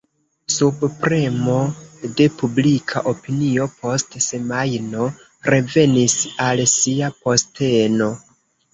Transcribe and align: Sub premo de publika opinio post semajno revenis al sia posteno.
Sub 0.51 0.79
premo 1.03 1.57
de 2.21 2.27
publika 2.39 3.05
opinio 3.13 3.69
post 3.83 4.19
semajno 4.31 5.13
revenis 5.53 6.21
al 6.51 6.67
sia 6.77 7.17
posteno. 7.25 8.15